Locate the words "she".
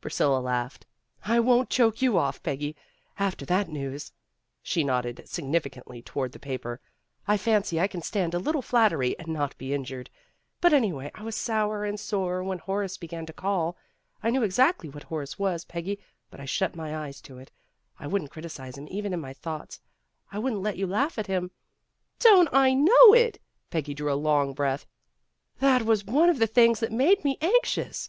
4.62-4.82